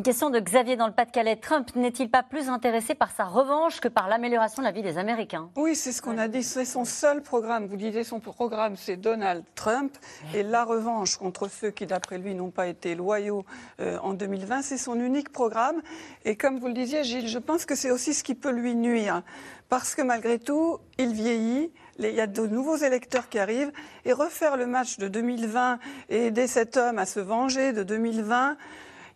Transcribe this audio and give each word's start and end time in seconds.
Une 0.00 0.04
question 0.04 0.30
de 0.30 0.40
Xavier 0.40 0.76
dans 0.76 0.86
le 0.86 0.94
Pas-de-Calais. 0.94 1.36
Trump 1.36 1.76
n'est-il 1.76 2.08
pas 2.10 2.22
plus 2.22 2.48
intéressé 2.48 2.94
par 2.94 3.10
sa 3.10 3.24
revanche 3.24 3.80
que 3.80 3.88
par 3.88 4.08
l'amélioration 4.08 4.62
de 4.62 4.66
la 4.66 4.72
vie 4.72 4.80
des 4.80 4.96
Américains? 4.96 5.50
Oui, 5.56 5.76
c'est 5.76 5.92
ce 5.92 6.00
qu'on 6.00 6.16
a 6.16 6.26
dit. 6.26 6.42
C'est 6.42 6.64
son 6.64 6.86
seul 6.86 7.20
programme. 7.20 7.66
Vous 7.66 7.76
disiez 7.76 8.02
son 8.02 8.18
programme, 8.18 8.76
c'est 8.76 8.96
Donald 8.96 9.44
Trump. 9.54 9.94
Et 10.34 10.42
la 10.42 10.64
revanche 10.64 11.18
contre 11.18 11.50
ceux 11.50 11.70
qui, 11.70 11.84
d'après 11.84 12.16
lui, 12.16 12.34
n'ont 12.34 12.48
pas 12.48 12.68
été 12.68 12.94
loyaux 12.94 13.44
euh, 13.78 13.98
en 13.98 14.14
2020, 14.14 14.62
c'est 14.62 14.78
son 14.78 14.98
unique 14.98 15.32
programme. 15.32 15.82
Et 16.24 16.34
comme 16.34 16.58
vous 16.58 16.68
le 16.68 16.72
disiez, 16.72 17.04
Gilles, 17.04 17.28
je 17.28 17.38
pense 17.38 17.66
que 17.66 17.74
c'est 17.74 17.90
aussi 17.90 18.14
ce 18.14 18.24
qui 18.24 18.34
peut 18.34 18.52
lui 18.52 18.74
nuire. 18.74 19.22
Parce 19.68 19.94
que 19.94 20.00
malgré 20.00 20.38
tout, 20.38 20.78
il 20.96 21.12
vieillit. 21.12 21.72
Il 21.98 22.08
y 22.08 22.22
a 22.22 22.26
de 22.26 22.46
nouveaux 22.46 22.76
électeurs 22.76 23.28
qui 23.28 23.38
arrivent. 23.38 23.72
Et 24.06 24.14
refaire 24.14 24.56
le 24.56 24.66
match 24.66 24.96
de 24.96 25.08
2020 25.08 25.78
et 26.08 26.28
aider 26.28 26.46
cet 26.46 26.78
homme 26.78 26.98
à 26.98 27.04
se 27.04 27.20
venger 27.20 27.74
de 27.74 27.82
2020 27.82 28.56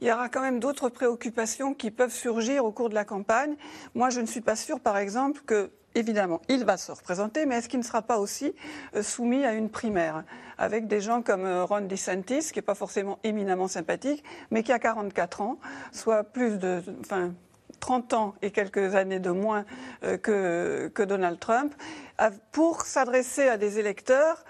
il 0.01 0.09
y 0.09 0.13
aura 0.13 0.29
quand 0.29 0.43
même 0.43 0.61
d'autres 0.61 0.89
préoccupations 0.89 1.75
qui 1.75 1.91
peuvent 1.91 2.13
surgir 2.13 2.65
au 2.65 2.73
cours 2.73 2.89
de 2.89 2.95
la 2.95 3.05
campagne. 3.05 3.57
Moi, 3.95 4.11
je 4.11 4.21
ne 4.21 4.27
suis 4.27 4.41
pas 4.41 4.57
sûre, 4.57 4.81
par 4.81 4.97
exemple, 4.97 5.41
que 5.47 5.71
Évidemment, 5.97 6.41
il 6.49 6.65
va 6.65 6.77
se 6.77 6.91
représenter, 6.91 7.47
mais 7.47 7.57
est-ce 7.57 7.69
qu'il 7.69 7.79
ne 7.79 7.85
sera 7.85 8.03
pas 8.03 8.19
aussi 8.19 8.53
euh, 8.97 9.03
soumis 9.03 9.45
à 9.45 9.53
une 9.53 9.71
primaire 9.71 10.25
avec 10.59 10.89
des 10.89 11.01
gens 11.01 11.23
comme 11.23 11.45
euh, 11.45 11.65
Ron 11.65 11.83
DeSantis, 11.83 12.51
qui 12.51 12.59
n'est 12.59 12.63
pas 12.63 12.75
forcément 12.75 13.21
éminemment 13.23 13.69
sympathique, 13.69 14.25
mais 14.51 14.65
qui 14.65 14.73
a 14.73 14.81
44 14.81 15.41
ans, 15.41 15.59
soit 15.93 16.25
plus 16.25 16.59
de, 16.59 16.83
enfin, 17.01 17.33
30 17.79 18.13
ans 18.15 18.35
et 18.43 18.51
quelques 18.51 18.97
années 18.97 19.21
de 19.21 19.31
moins 19.31 19.65
euh, 20.03 20.17
que, 20.17 20.91
que 20.93 21.03
Donald 21.05 21.39
Trump, 21.39 21.73
pour 22.51 22.83
s'adresser 22.83 23.49
à 23.49 23.57
des 23.57 23.79
électeurs 23.79 24.45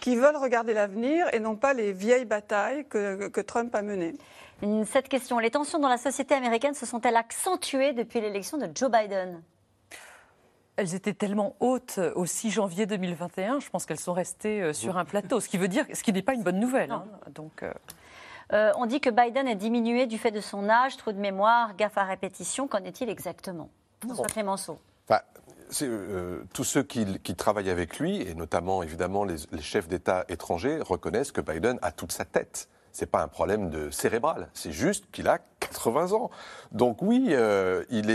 qui 0.00 0.16
veulent 0.16 0.36
regarder 0.36 0.74
l'avenir 0.74 1.26
et 1.32 1.40
non 1.40 1.56
pas 1.56 1.74
les 1.74 1.92
vieilles 1.92 2.24
batailles 2.24 2.86
que, 2.86 3.28
que 3.28 3.40
Trump 3.40 3.74
a 3.74 3.82
menées. 3.82 4.14
Cette 4.86 5.08
question, 5.08 5.38
les 5.38 5.50
tensions 5.50 5.78
dans 5.78 5.88
la 5.88 5.96
société 5.96 6.34
américaine 6.34 6.74
se 6.74 6.84
sont-elles 6.84 7.16
accentuées 7.16 7.92
depuis 7.92 8.20
l'élection 8.20 8.58
de 8.58 8.68
Joe 8.74 8.90
Biden? 8.90 9.42
Elles 10.76 10.94
étaient 10.94 11.14
tellement 11.14 11.56
hautes 11.60 12.00
au 12.14 12.26
6 12.26 12.50
janvier 12.50 12.86
2021, 12.86 13.60
je 13.60 13.70
pense 13.70 13.86
qu'elles 13.86 14.00
sont 14.00 14.12
restées 14.12 14.62
euh, 14.62 14.72
sur 14.72 14.96
un 14.96 15.04
plateau, 15.04 15.40
ce 15.40 15.48
qui 15.48 15.58
veut 15.58 15.68
dire, 15.68 15.84
ce 15.92 16.02
qui 16.02 16.12
n'est 16.12 16.22
pas 16.22 16.34
une 16.34 16.42
bonne 16.42 16.58
nouvelle. 16.58 16.90
Hein. 16.90 17.04
Donc, 17.34 17.62
euh, 17.62 17.72
euh, 18.52 18.72
on 18.76 18.86
dit 18.86 19.00
que 19.00 19.10
Biden 19.10 19.46
est 19.46 19.56
diminué 19.56 20.06
du 20.06 20.18
fait 20.18 20.30
de 20.30 20.40
son 20.40 20.68
âge, 20.68 20.96
trou 20.96 21.12
de 21.12 21.18
mémoire, 21.18 21.76
gaffe 21.76 21.98
à 21.98 22.04
répétition. 22.04 22.66
Qu'en 22.66 22.82
est-il 22.84 23.08
exactement? 23.08 23.68
François 24.00 24.26
Clémenceau. 24.26 24.78
Tous 26.52 26.64
ceux 26.64 26.82
qui, 26.82 27.34
travaillent 27.34 27.70
avec 27.70 27.98
lui, 27.98 28.22
et 28.22 28.34
notamment 28.34 28.82
évidemment 28.82 29.24
les 29.24 29.62
chefs 29.62 29.88
d'État 29.88 30.24
étrangers, 30.28 30.80
reconnaissent 30.80 31.32
que 31.32 31.40
Biden 31.40 31.78
a 31.82 31.92
toute 31.92 32.12
sa 32.12 32.24
tête. 32.24 32.68
C'est 32.92 33.06
pas 33.06 33.22
un 33.22 33.28
problème 33.28 33.70
de 33.70 33.90
cérébral, 33.90 34.48
c'est 34.52 34.72
juste 34.72 35.04
qu'il 35.12 35.28
a 35.28 35.38
80 35.60 36.12
ans. 36.12 36.30
Donc 36.72 37.02
oui, 37.02 37.28
euh, 37.30 37.84
il, 37.90 38.10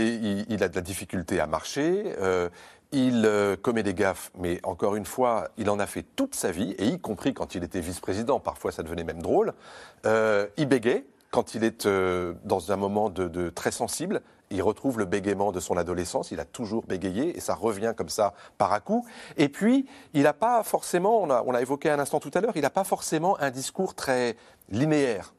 a 0.62 0.68
de 0.68 0.74
la 0.74 0.80
difficulté 0.82 1.40
à 1.40 1.46
marcher, 1.46 2.14
euh, 2.20 2.48
il 2.92 3.24
euh, 3.24 3.56
commet 3.56 3.82
des 3.82 3.94
gaffes, 3.94 4.30
mais 4.38 4.60
encore 4.64 4.94
une 4.96 5.06
fois, 5.06 5.48
il 5.56 5.70
en 5.70 5.78
a 5.78 5.86
fait 5.86 6.04
toute 6.14 6.34
sa 6.34 6.50
vie, 6.50 6.72
et 6.78 6.86
y 6.88 7.00
compris 7.00 7.32
quand 7.32 7.54
il 7.54 7.64
était 7.64 7.80
vice-président, 7.80 8.38
parfois 8.38 8.70
ça 8.70 8.82
devenait 8.82 9.04
même 9.04 9.22
drôle, 9.22 9.54
il 10.04 10.66
bégait 10.66 11.06
quand 11.30 11.54
il 11.54 11.64
est 11.64 11.86
dans 11.86 12.72
un 12.72 12.76
moment 12.76 13.10
de 13.10 13.48
très 13.50 13.70
sensible, 13.70 14.22
il 14.50 14.62
retrouve 14.62 14.98
le 14.98 15.04
bégaiement 15.04 15.52
de 15.52 15.60
son 15.60 15.76
adolescence, 15.76 16.30
il 16.30 16.40
a 16.40 16.44
toujours 16.44 16.84
bégayé 16.86 17.36
et 17.36 17.40
ça 17.40 17.54
revient 17.54 17.94
comme 17.96 18.08
ça 18.08 18.34
par 18.58 18.72
à 18.72 18.80
coup. 18.80 19.06
Et 19.36 19.48
puis, 19.48 19.86
il 20.14 20.22
n'a 20.22 20.32
pas 20.32 20.62
forcément, 20.62 21.22
on 21.22 21.50
l'a 21.50 21.60
évoqué 21.60 21.90
un 21.90 21.98
instant 21.98 22.20
tout 22.20 22.30
à 22.34 22.40
l'heure, 22.40 22.56
il 22.56 22.62
n'a 22.62 22.70
pas 22.70 22.84
forcément 22.84 23.38
un 23.40 23.50
discours 23.50 23.94
très 23.94 24.36
linéaire. 24.68 25.34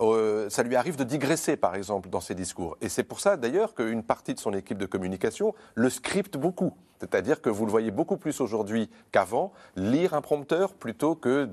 Euh, 0.00 0.48
ça 0.48 0.62
lui 0.62 0.76
arrive 0.76 0.96
de 0.96 1.04
digresser, 1.04 1.58
par 1.58 1.74
exemple, 1.74 2.08
dans 2.08 2.20
ses 2.20 2.34
discours. 2.34 2.78
Et 2.80 2.88
c'est 2.88 3.02
pour 3.02 3.20
ça, 3.20 3.36
d'ailleurs, 3.36 3.74
qu'une 3.74 4.02
partie 4.02 4.32
de 4.32 4.40
son 4.40 4.54
équipe 4.54 4.78
de 4.78 4.86
communication 4.86 5.54
le 5.74 5.90
scripte 5.90 6.38
beaucoup. 6.38 6.72
C'est-à-dire 7.00 7.42
que 7.42 7.50
vous 7.50 7.66
le 7.66 7.70
voyez 7.70 7.90
beaucoup 7.90 8.16
plus 8.16 8.40
aujourd'hui 8.40 8.90
qu'avant, 9.12 9.52
lire 9.76 10.14
un 10.14 10.22
prompteur 10.22 10.72
plutôt 10.72 11.14
que 11.14 11.44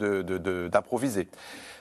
d'improviser. 0.67 1.27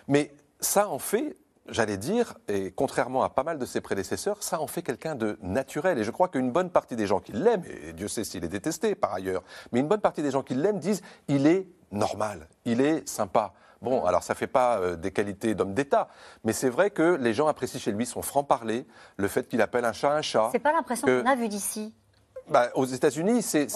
Mais 0.09 0.33
ça 0.61 0.89
en 0.89 0.99
fait 0.99 1.37
j'allais 1.69 1.97
dire, 1.97 2.35
et 2.49 2.71
contrairement 2.71 3.23
à 3.23 3.31
pas 3.31 3.43
mal 3.43 3.59
de 3.59 3.67
ses 3.67 3.81
prédécesseurs, 3.81 4.43
ça 4.43 4.61
en 4.61 4.67
fait 4.67 4.83
quelqu'un 4.83 5.15
de 5.15 5.39
naturel. 5.43 5.99
Et 5.99 6.05
je 6.05 6.11
crois 6.11 6.29
qu'une 6.29 6.51
bonne 6.51 6.71
partie 6.71 6.97
des 6.97 7.07
gens 7.07 7.21
qui 7.21 7.33
l'aiment, 7.33 7.65
et 7.65 7.93
Dieu 7.93 8.09
sait 8.09 8.25
s'il 8.25 8.45
est 8.45 8.49
détesté 8.49 8.95
par 8.95 9.13
ailleurs, 9.13 9.43
mais 9.73 9.81
une 9.81 9.89
bonne 9.89 10.01
partie 10.01 10.23
des 10.23 10.31
gens 10.31 10.43
qui 10.43 10.55
l'aiment 10.55 10.79
disent 10.79 11.03
il 11.29 11.47
est 11.47 11.69
normal, 11.93 12.49
il 12.65 12.81
est 12.81 13.09
sympa. 13.09 13.53
Bon, 13.83 14.05
alors 14.05 14.23
ça 14.23 14.33
ne 14.33 14.39
fait 14.39 14.47
pas 14.47 14.79
euh, 14.79 14.97
des 14.97 15.11
qualités 15.11 15.55
d'homme 15.55 15.75
d'État, 15.75 16.09
mais 16.45 16.53
c'est 16.53 16.71
vrai 16.71 16.91
que 16.91 17.17
les 17.17 17.35
gens 17.35 17.47
apprécient 17.47 17.79
chez 17.79 17.93
lui 17.93 18.07
son 18.07 18.23
franc-parler, 18.23 18.87
le 19.17 19.29
fait 19.29 19.47
qu'il 19.49 19.61
appelle 19.61 19.85
un 19.85 19.93
chat 19.93 20.13
un 20.13 20.23
chat. 20.23 20.49
C'est 20.53 20.59
pas 20.59 20.73
l'impression 20.73 21.07
qu'on 21.07 21.27
a 21.27 21.37
vu 21.37 21.49
d'ici. 21.49 21.95
Bah, 22.49 22.71
aux 22.75 22.85
États-Unis, 22.85 23.43
c'est 23.43 23.69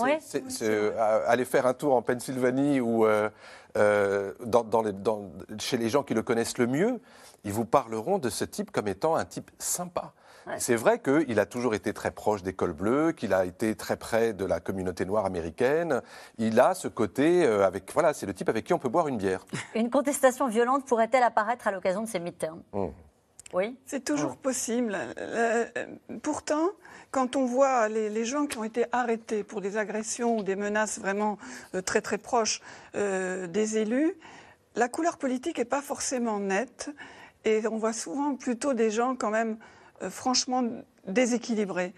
euh, 0.63 1.23
aller 1.27 1.45
faire 1.45 1.67
un 1.67 1.75
tour 1.75 1.95
en 1.95 2.03
Pennsylvanie 2.03 2.81
ou 2.81 3.05
euh, 3.07 3.29
dans 4.45 4.83
les, 4.83 4.93
dans, 4.93 5.31
chez 5.59 5.77
les 5.77 5.89
gens 5.89 6.03
qui 6.03 6.15
le 6.15 6.23
connaissent 6.23 6.59
le 6.59 6.67
mieux 6.67 7.01
ils 7.45 7.53
vous 7.53 7.65
parleront 7.65 8.19
de 8.19 8.29
ce 8.29 8.45
type 8.45 8.71
comme 8.71 8.89
étant 8.89 9.17
un 9.17 9.25
type 9.25 9.51
sympa. 9.59 10.13
C'est 10.57 10.75
vrai 10.75 10.99
qu'il 10.99 11.39
a 11.39 11.47
toujours 11.47 11.75
été 11.75 11.93
très 11.93 12.11
proche 12.11 12.43
des 12.43 12.55
cols 12.55 12.73
bleus, 12.73 13.13
qu'il 13.13 13.35
a 13.35 13.45
été 13.45 13.77
très 13.77 13.97
près 13.97 14.33
de 14.33 14.45
la 14.45 14.59
communauté 14.59 15.05
noire 15.05 15.25
américaine. 15.25 16.03
Il 16.39 16.59
a 16.59 16.75
ce 16.75 16.89
côté 16.89 17.47
euh, 17.47 17.65
avec, 17.65 17.93
voilà, 17.93 18.15
c'est 18.15 18.27
le 18.27 18.35
type 18.35 18.49
avec 18.49 18.65
qui 18.65 18.73
on 18.73 18.79
peut 18.79 18.89
boire 18.89 19.07
une 19.07 19.17
bière. 19.17 19.45
Une 19.77 19.91
contestation 19.91 20.49
violente 20.49 20.87
pourrait-elle 20.87 21.23
apparaître 21.23 21.69
à 21.69 21.71
l'occasion 21.71 22.03
de 22.03 22.09
ces 22.09 22.19
midterms? 22.19 22.63
Mmh. 22.73 22.87
Oui. 23.53 23.77
C'est 23.87 24.05
toujours 24.05 24.33
mmh. 24.33 24.37
possible. 24.37 24.99
Euh, 25.19 25.65
pourtant, 26.23 26.71
quand 27.11 27.37
on 27.37 27.45
voit 27.45 27.89
les, 27.89 28.25
gens 28.25 28.47
qui 28.47 28.59
ont 28.59 28.65
été 28.65 28.85
arrêtés 28.93 29.43
pour 29.43 29.61
des 29.61 29.77
agressions 29.77 30.39
ou 30.39 30.43
des 30.43 30.57
menaces 30.57 30.99
vraiment 30.99 31.39
euh, 31.75 31.83
très 31.83 32.01
très 32.01 32.19
proches 32.19 32.61
des 32.95 33.79
élus, 33.79 34.15
la 34.77 34.89
couleur 34.89 35.19
politique 35.19 35.59
n'est 35.59 35.65
pas 35.65 35.83
forcément 35.83 36.39
nette. 36.39 36.91
Et 37.45 37.67
on 37.67 37.79
voit 37.79 37.93
souvent 37.93 38.35
plutôt 38.37 38.75
des 38.75 38.91
gens 38.91 39.17
quand 39.17 39.31
même 39.31 39.53
euh, 39.53 39.80
franchement 40.09 40.65
déséquilibrés. 41.07 41.95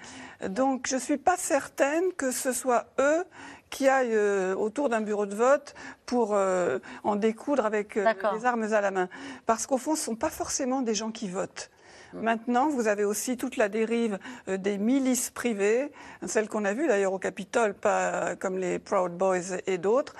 Donc 0.48 0.86
je 0.88 0.96
ne 0.96 1.00
suis 1.00 1.18
pas 1.18 1.36
certaine 1.36 2.12
que 2.16 2.30
ce 2.30 2.52
soit 2.52 2.86
eux 2.98 3.24
qui 3.70 3.88
aillent 3.88 4.14
euh, 4.14 4.54
autour 4.54 4.88
d'un 4.88 5.00
bureau 5.00 5.26
de 5.26 5.34
vote 5.34 5.74
pour 6.04 6.34
euh, 6.34 6.78
en 7.04 7.16
découdre 7.16 7.64
avec 7.64 7.94
les 7.94 8.44
armes 8.44 8.72
à 8.72 8.80
la 8.80 8.91
main. 8.91 9.08
Parce 9.46 9.66
qu'au 9.66 9.78
fond, 9.78 9.94
ce 9.94 10.00
ne 10.00 10.04
sont 10.04 10.16
pas 10.16 10.30
forcément 10.30 10.82
des 10.82 10.94
gens 10.94 11.10
qui 11.10 11.28
votent. 11.28 11.70
Mm. 12.12 12.20
Maintenant, 12.20 12.68
vous 12.68 12.86
avez 12.86 13.04
aussi 13.04 13.36
toute 13.36 13.56
la 13.56 13.68
dérive 13.68 14.18
des 14.46 14.78
milices 14.78 15.30
privées, 15.30 15.91
celles 16.26 16.48
qu'on 16.48 16.64
a 16.64 16.74
vues 16.74 16.86
d'ailleurs 16.86 17.14
au 17.14 17.18
Capitole, 17.18 17.74
pas 17.74 18.36
comme 18.36 18.58
les 18.58 18.78
Proud 18.78 19.12
Boys 19.16 19.56
et 19.66 19.78
d'autres, 19.78 20.14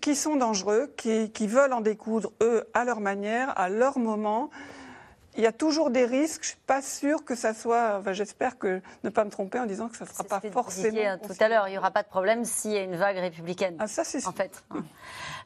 qui, 0.00 0.16
sont 0.16 0.36
dangereux, 0.36 0.92
qui, 0.96 1.46
veulent 1.46 1.72
en 1.72 1.80
découdre, 1.80 2.32
eux, 2.42 2.64
à 2.74 2.84
leur 2.84 3.00
manière, 3.00 3.58
à 3.58 3.68
leur 3.68 3.98
moment. 3.98 4.50
Il 5.36 5.42
y 5.42 5.46
a 5.46 5.52
toujours 5.52 5.90
des 5.90 6.04
risques. 6.04 6.42
Je 6.42 6.48
ne 6.48 6.52
suis 6.52 6.64
pas 6.66 6.82
sûre 6.82 7.24
que 7.24 7.34
ça 7.34 7.54
soit. 7.54 8.02
J'espère 8.12 8.58
que 8.58 8.80
ne 9.04 9.10
pas 9.10 9.24
me 9.24 9.30
tromper 9.30 9.58
en 9.58 9.66
disant 9.66 9.88
que 9.88 9.96
ça 9.96 10.04
ne 10.04 10.10
sera 10.10 10.24
pas 10.24 10.40
forcément. 10.50 10.98
Hein, 11.00 11.18
tout 11.18 11.34
à 11.38 11.48
l'heure, 11.48 11.68
il 11.68 11.72
n'y 11.72 11.78
aura 11.78 11.90
pas 11.90 12.02
de 12.02 12.08
problème 12.08 12.44
s'il 12.44 12.72
y 12.72 12.78
a 12.78 12.82
une 12.82 12.96
vague 12.96 13.16
républicaine. 13.16 13.76
Ah, 13.78 13.86
ça, 13.86 14.04
c'est 14.04 14.26
En 14.26 14.32
fait. 14.32 14.62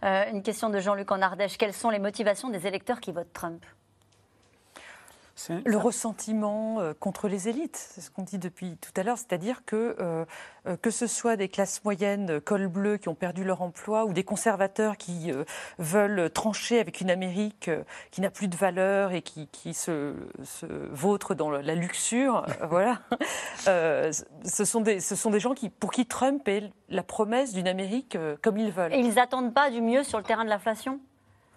Euh, 0.02 0.30
une 0.30 0.42
question 0.42 0.70
de 0.70 0.78
Jean-Luc 0.80 1.10
en 1.12 1.20
Ardèche. 1.22 1.58
Quelles 1.58 1.74
sont 1.74 1.90
les 1.90 1.98
motivations 1.98 2.48
des 2.50 2.66
électeurs 2.66 3.00
qui 3.00 3.12
votent 3.12 3.32
Trump? 3.32 3.64
Le 5.64 5.76
ressentiment 5.76 6.80
euh, 6.80 6.94
contre 6.94 7.28
les 7.28 7.48
élites, 7.48 7.76
c'est 7.76 8.00
ce 8.00 8.10
qu'on 8.10 8.22
dit 8.22 8.38
depuis 8.38 8.76
tout 8.76 8.92
à 8.96 9.02
l'heure, 9.02 9.18
c'est-à-dire 9.18 9.64
que 9.64 9.96
euh, 10.00 10.24
euh, 10.66 10.76
que 10.76 10.90
ce 10.90 11.06
soit 11.06 11.36
des 11.36 11.48
classes 11.48 11.82
moyennes, 11.84 12.40
col 12.40 12.68
bleu, 12.68 12.96
qui 12.96 13.08
ont 13.08 13.14
perdu 13.14 13.44
leur 13.44 13.60
emploi, 13.60 14.04
ou 14.04 14.12
des 14.12 14.24
conservateurs 14.24 14.96
qui 14.96 15.32
veulent 15.78 16.30
trancher 16.30 16.78
avec 16.78 17.00
une 17.00 17.10
Amérique 17.10 17.70
qui 18.10 18.20
n'a 18.20 18.30
plus 18.30 18.48
de 18.48 18.56
valeur 18.56 19.12
et 19.12 19.22
qui, 19.22 19.48
qui 19.48 19.74
se, 19.74 20.14
se, 20.42 20.66
vautre 20.90 21.34
dans 21.34 21.50
la 21.50 21.74
luxure, 21.74 22.46
voilà. 22.68 23.00
ce, 23.64 24.64
sont 24.64 24.80
des, 24.80 25.00
ce 25.00 25.16
sont 25.16 25.30
des 25.30 25.40
gens 25.40 25.54
qui, 25.54 25.68
pour 25.68 25.90
qui 25.90 26.06
Trump 26.06 26.46
est 26.48 26.70
la 26.88 27.02
promesse 27.02 27.52
d'une 27.52 27.68
Amérique 27.68 28.16
comme 28.40 28.56
ils 28.56 28.70
veulent. 28.70 28.94
Et 28.94 28.98
ils 28.98 29.14
n'attendent 29.14 29.52
pas 29.52 29.70
du 29.70 29.80
mieux 29.80 30.02
sur 30.02 30.18
le 30.18 30.24
terrain 30.24 30.44
de 30.44 30.50
l'inflation? 30.50 31.00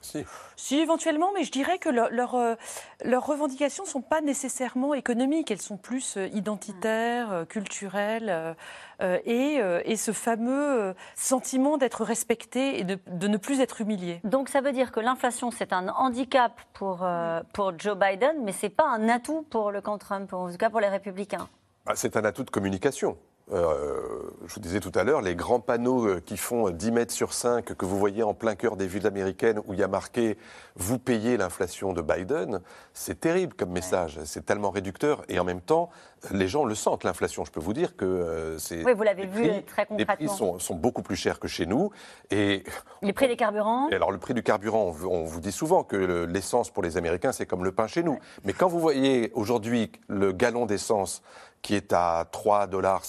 Si. 0.01 0.25
Si, 0.55 0.77
éventuellement, 0.79 1.31
mais 1.33 1.43
je 1.43 1.51
dirais 1.51 1.79
que 1.79 1.89
leur- 1.89 2.09
leur, 2.11 2.35
euh, 2.35 2.55
leurs 3.03 3.25
revendications 3.25 3.83
ne 3.83 3.89
sont 3.89 4.01
pas 4.01 4.21
nécessairement 4.21 4.93
économiques, 4.93 5.51
elles 5.51 5.61
sont 5.61 5.77
plus 5.77 6.17
euh, 6.17 6.27
identitaires, 6.27 7.31
euh, 7.31 7.45
culturelles, 7.45 8.55
et, 8.99 9.59
euh, 9.61 9.81
et 9.85 9.95
ce 9.95 10.11
fameux 10.11 10.81
euh, 10.81 10.93
sentiment 11.15 11.77
d'être 11.77 12.03
respecté 12.03 12.79
et 12.79 12.83
de, 12.83 12.97
de 13.07 13.27
ne 13.27 13.37
plus 13.37 13.59
être 13.59 13.81
humilié. 13.81 14.19
Donc 14.23 14.49
ça 14.49 14.59
veut 14.61 14.71
dire 14.71 14.91
que 14.91 14.99
l'inflation, 14.99 15.51
c'est 15.51 15.71
un 15.71 15.89
handicap 15.89 16.53
pour, 16.73 17.03
euh, 17.03 17.41
pour 17.53 17.77
Joe 17.77 17.95
Biden, 17.97 18.43
mais 18.43 18.51
c'est 18.53 18.69
pas 18.69 18.87
un 18.87 19.07
atout 19.09 19.45
pour 19.51 19.71
le 19.71 19.81
camp 19.81 19.97
Trump, 19.99 20.33
en 20.33 20.49
tout 20.49 20.57
cas 20.57 20.69
pour 20.71 20.79
les 20.79 20.87
républicains. 20.89 21.47
Ah, 21.85 21.93
C'est 21.95 22.17
un 22.17 22.23
atout 22.25 22.43
de 22.43 22.49
communication. 22.49 23.17
Euh, 23.53 24.01
je 24.45 24.53
vous 24.55 24.59
disais 24.59 24.81
tout 24.81 24.91
à 24.95 25.03
l'heure, 25.05 25.21
les 25.21 25.33
grands 25.35 25.61
panneaux 25.61 26.05
euh, 26.05 26.19
qui 26.25 26.35
font 26.35 26.69
10 26.69 26.91
mètres 26.91 27.13
sur 27.13 27.31
5 27.31 27.63
que 27.63 27.85
vous 27.85 27.97
voyez 27.97 28.21
en 28.21 28.33
plein 28.33 28.55
cœur 28.55 28.75
des 28.75 28.87
villes 28.87 29.07
américaines 29.07 29.61
où 29.67 29.73
il 29.73 29.79
y 29.79 29.83
a 29.83 29.87
marqué 29.87 30.37
Vous 30.75 30.99
payez 30.99 31.37
l'inflation 31.37 31.93
de 31.93 32.01
Biden, 32.01 32.59
c'est 32.93 33.21
terrible 33.21 33.53
comme 33.53 33.69
message. 33.71 34.19
C'est 34.25 34.45
tellement 34.45 34.69
réducteur 34.69 35.23
et 35.29 35.39
en 35.39 35.45
même 35.45 35.61
temps, 35.61 35.89
les 36.31 36.49
gens 36.49 36.65
le 36.65 36.75
sentent, 36.75 37.05
l'inflation. 37.05 37.45
Je 37.45 37.51
peux 37.51 37.61
vous 37.61 37.71
dire 37.73 37.95
que 37.95 38.03
euh, 38.03 38.57
c'est. 38.57 38.83
Oui, 38.83 38.93
vous 38.93 39.03
l'avez 39.03 39.27
vu, 39.27 39.47
prix- 39.49 39.63
très 39.63 39.87
Les 39.91 40.03
prix 40.05 40.17
concrètement. 40.27 40.33
sont, 40.35 40.59
sont 40.59 40.75
beaucoup 40.75 41.01
plus 41.01 41.15
chers 41.15 41.39
que 41.39 41.47
chez 41.47 41.65
nous. 41.65 41.89
Et 42.31 42.63
Les 43.01 43.13
prix 43.13 43.29
des 43.29 43.37
carburants 43.37 43.87
et 43.89 43.95
alors 43.95 44.11
le 44.11 44.17
prix 44.17 44.33
du 44.33 44.43
carburant, 44.43 44.83
on, 44.87 44.91
vous- 44.91 45.07
on 45.09 45.23
vous 45.23 45.39
dit 45.39 45.53
souvent 45.53 45.83
que 45.85 45.95
le- 45.95 46.25
l'essence 46.25 46.69
pour 46.69 46.83
les 46.83 46.97
Américains, 46.97 47.31
c'est 47.31 47.45
comme 47.45 47.63
le 47.63 47.71
pain 47.71 47.87
chez 47.87 48.03
nous. 48.03 48.19
Mais 48.43 48.51
quand 48.51 48.67
vous 48.67 48.79
voyez 48.81 49.31
aujourd'hui 49.35 49.89
le 50.09 50.33
gallon 50.33 50.65
d'essence 50.65 51.21
qui 51.61 51.75
est 51.75 51.93
à 51.93 52.25
3,50 52.31 52.69
dollars, 52.69 53.03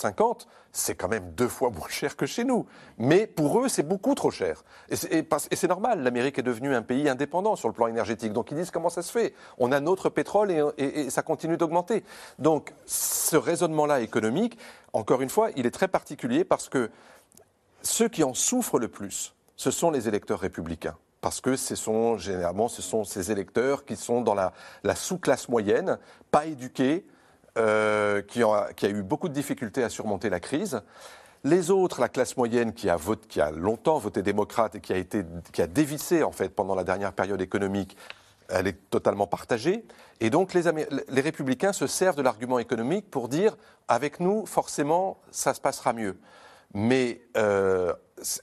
c'est 0.72 0.94
quand 0.94 1.08
même 1.08 1.32
deux 1.32 1.48
fois 1.48 1.70
moins 1.76 1.88
cher 1.88 2.16
que 2.16 2.26
chez 2.26 2.44
nous. 2.44 2.66
Mais 2.98 3.26
pour 3.26 3.60
eux, 3.60 3.68
c'est 3.68 3.82
beaucoup 3.82 4.14
trop 4.14 4.30
cher. 4.30 4.64
Et 4.88 4.96
c'est 4.96 5.68
normal, 5.68 6.02
l'Amérique 6.02 6.38
est 6.38 6.42
devenue 6.42 6.74
un 6.74 6.82
pays 6.82 7.08
indépendant 7.08 7.56
sur 7.56 7.68
le 7.68 7.74
plan 7.74 7.86
énergétique. 7.86 8.32
Donc 8.32 8.50
ils 8.50 8.56
disent 8.56 8.70
comment 8.70 8.88
ça 8.88 9.02
se 9.02 9.12
fait 9.12 9.34
On 9.58 9.72
a 9.72 9.80
notre 9.80 10.08
pétrole 10.08 10.72
et, 10.78 11.10
ça 11.10 11.22
continue 11.22 11.56
d'augmenter. 11.56 12.04
Donc 12.38 12.72
ce 12.86 13.36
raisonnement-là 13.36 14.00
économique, 14.00 14.58
encore 14.92 15.22
une 15.22 15.30
fois, 15.30 15.50
il 15.56 15.66
est 15.66 15.70
très 15.70 15.88
particulier 15.88 16.44
parce 16.44 16.68
que 16.68 16.90
ceux 17.82 18.08
qui 18.08 18.24
en 18.24 18.34
souffrent 18.34 18.78
le 18.78 18.88
plus, 18.88 19.34
ce 19.56 19.70
sont 19.70 19.90
les 19.90 20.08
électeurs 20.08 20.40
républicains. 20.40 20.96
Parce 21.20 21.40
que 21.40 21.56
ce 21.56 21.74
sont 21.74 22.16
généralement 22.16 22.68
ce 22.68 22.80
sont 22.80 23.02
ces 23.02 23.32
électeurs 23.32 23.84
qui 23.84 23.96
sont 23.96 24.20
dans 24.20 24.34
la 24.34 24.94
sous-classe 24.94 25.48
moyenne, 25.48 25.98
pas 26.30 26.46
éduqués, 26.46 27.04
euh, 27.58 28.22
qui, 28.22 28.42
a 28.42 28.88
eu 28.88 29.02
beaucoup 29.02 29.28
de 29.28 29.34
difficultés 29.34 29.82
à 29.82 29.88
surmonter 29.88 30.30
la 30.30 30.40
crise. 30.40 30.80
Les 31.44 31.70
autres, 31.70 32.00
la 32.00 32.08
classe 32.08 32.36
moyenne 32.36 32.72
qui 32.72 32.88
a, 32.88 32.96
qui 33.28 33.40
a 33.40 33.50
longtemps 33.50 33.98
voté 33.98 34.22
démocrate 34.22 34.76
et 34.76 34.80
qui 34.80 34.92
a, 34.92 34.96
été, 34.96 35.24
qui 35.52 35.62
a 35.62 35.66
dévissé 35.66 36.22
en 36.22 36.32
fait 36.32 36.50
pendant 36.50 36.74
la 36.74 36.84
dernière 36.84 37.12
période 37.12 37.40
économique, 37.40 37.96
elle 38.48 38.66
est 38.66 38.90
totalement 38.90 39.26
partagée. 39.26 39.84
Et 40.20 40.30
donc 40.30 40.54
les, 40.54 41.20
républicains 41.20 41.72
se 41.72 41.86
servent 41.86 42.16
de 42.16 42.22
l'argument 42.22 42.58
économique 42.58 43.10
pour 43.10 43.28
dire 43.28 43.56
avec 43.88 44.20
nous, 44.20 44.46
forcément, 44.46 45.18
ça 45.30 45.54
se 45.54 45.60
passera 45.60 45.92
mieux. 45.92 46.18
Mais 46.74 47.22
euh, 47.36 47.92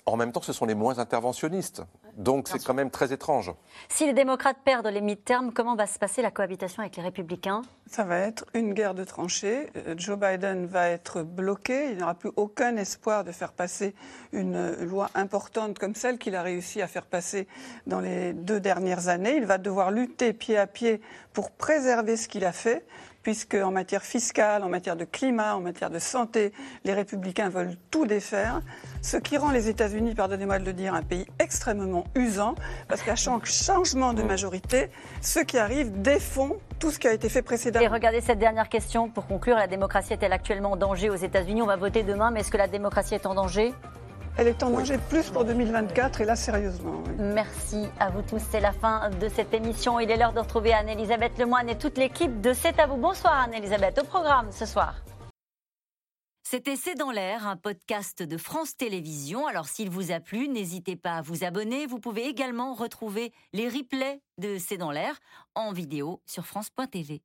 en 0.06 0.16
même 0.16 0.32
temps, 0.32 0.42
ce 0.42 0.54
sont 0.54 0.66
les 0.66 0.76
moins 0.76 1.00
interventionnistes. 1.00 1.84
Donc 2.16 2.48
c'est 2.48 2.64
quand 2.64 2.74
même 2.74 2.92
très 2.92 3.12
étrange. 3.12 3.52
Si 3.90 4.06
les 4.06 4.14
démocrates 4.14 4.58
perdent 4.64 4.88
les 4.88 5.02
mi-termes, 5.02 5.52
comment 5.52 5.76
va 5.76 5.86
se 5.86 6.00
passer 6.00 6.22
la 6.22 6.32
cohabitation 6.32 6.82
avec 6.82 6.96
les 6.96 7.04
républicains? 7.04 7.62
Ça 7.88 8.04
va 8.04 8.18
être 8.20 8.46
une 8.54 8.74
guerre 8.74 8.96
de 8.96 9.04
tranchées. 9.04 9.70
Euh, 9.76 9.96
Joe 9.98 10.18
Biden 10.18 10.66
va 10.66 10.90
être 10.90 11.24
bloqué. 11.24 11.92
Il 11.92 11.98
n'aura 11.98 12.16
plus 12.16 12.32
aucun 12.36 12.78
espoir 12.78 13.24
de 13.24 13.32
faire 13.32 13.52
passer 13.52 13.94
une 14.32 14.76
loi 14.84 15.10
importante 15.14 15.78
comme 15.78 15.94
celle 15.94 16.18
qu'il 16.18 16.36
a 16.36 16.42
réussi 16.42 16.82
à 16.82 16.88
faire 16.88 17.06
passer 17.06 17.48
dans 17.86 18.00
les 18.00 18.34
deux 18.34 18.60
dernières 18.60 19.08
années. 19.10 19.36
Il 19.36 19.46
va 19.46 19.58
devoir 19.58 19.92
lutter 19.92 20.34
pied 20.34 20.58
à 20.58 20.68
pied 20.68 21.02
pour 21.34 21.52
préserver 21.52 22.16
ce 22.16 22.28
qu'il 22.28 22.46
a 22.46 22.54
fait, 22.54 22.86
puisque 23.26 23.56
en 23.56 23.72
matière 23.72 24.04
fiscale, 24.04 24.64
en 24.64 24.70
matière 24.70 24.96
de 24.96 25.04
climat, 25.04 25.56
en 25.56 25.60
matière 25.60 25.90
de 25.90 25.98
santé, 25.98 26.54
les 26.84 26.94
républicains 26.94 27.50
veulent 27.50 27.76
tout 27.90 28.06
défaire. 28.06 28.62
Ce 29.02 29.18
qui 29.18 29.40
rend 29.40 29.50
les 29.50 29.68
États-Unis, 29.68 30.14
pardonnez-moi 30.14 30.60
de 30.60 30.66
le 30.66 30.74
dire, 30.74 30.94
un 30.94 31.02
pays 31.02 31.26
extrêmement 31.40 32.04
usant, 32.14 32.54
parce 32.88 33.02
qu'à 33.02 33.16
chaque 33.16 33.48
changement 33.48 34.14
de 34.14 34.22
majorité, 34.22 34.92
ceux 35.22 35.44
qui 35.44 35.58
arrivent 35.58 36.04
défont 36.04 36.58
tout 36.78 36.92
ce 36.92 37.00
qui 37.00 37.08
a 37.08 37.14
été 37.14 37.28
fait 37.28 37.42
précédemment. 37.42 37.84
Et 37.84 37.88
regardez 37.88 38.22
cette 38.22 38.38
dernière 38.38 38.70
question 38.70 39.10
pour 39.10 39.26
conclure. 39.26 39.56
La 39.56 39.66
démocratie 39.66 40.14
est-elle 40.14 40.32
actuellement 40.32 40.74
en 40.74 40.78
danger 40.78 41.10
aux 41.10 41.16
États-Unis? 41.16 41.64
On 41.64 41.66
va 41.66 41.78
voter 41.78 42.04
demain, 42.04 42.30
mais 42.30 42.42
est-ce 42.42 42.52
que 42.52 42.58
la 42.58 42.68
démocratie 42.68 43.16
est 43.16 43.26
en 43.26 43.34
danger? 43.34 43.74
Elle 44.38 44.50
est 44.50 44.64
en 44.64 44.70
danger 44.70 44.98
plus 45.10 45.30
pour 45.30 45.46
2024 45.46 46.20
et 46.22 46.26
là 46.26 46.36
sérieusement. 46.36 47.02
oui. 47.08 47.14
Merci 47.20 47.86
à 48.00 48.10
vous 48.10 48.22
tous. 48.22 48.42
C'est 48.52 48.60
la 48.60 48.74
fin 48.74 49.10
de 49.10 49.30
cette 49.30 49.54
émission. 49.54 50.00
Il 50.00 50.12
est 50.12 50.18
l'heure 50.18 50.34
de 50.34 50.40
retrouver 50.40 50.74
Anne-Elisabeth 50.74 51.38
Lemoine 51.38 51.70
et 51.70 51.78
toute 51.78 51.98
l'équipe 51.98 52.42
de 52.42 52.52
C'est 52.52 52.78
à 52.80 52.88
vous. 52.88 52.98
Bonsoir 52.98 53.34
Anne-Elisabeth. 53.34 53.98
Au 54.00 54.04
programme 54.04 54.52
ce 54.52 54.66
soir. 54.66 54.96
C'était 56.44 56.76
C'est 56.76 56.96
dans 56.96 57.12
l'air, 57.12 57.48
un 57.48 57.56
podcast 57.56 58.22
de 58.22 58.38
France 58.38 58.76
Télévisions. 58.76 59.48
Alors 59.48 59.68
s'il 59.68 59.90
vous 59.90 60.12
a 60.12 60.20
plu, 60.20 60.50
n'hésitez 60.50 60.98
pas 60.98 61.16
à 61.16 61.22
vous 61.22 61.46
abonner. 61.46 61.88
Vous 61.88 62.00
pouvez 62.00 62.28
également 62.28 62.74
retrouver 62.74 63.32
les 63.54 63.70
replays 63.70 64.22
de 64.38 64.58
C'est 64.58 64.78
dans 64.78 64.92
l'air 64.92 65.18
en 65.56 65.72
vidéo 65.72 66.22
sur 66.26 66.46
France.tv. 66.46 67.22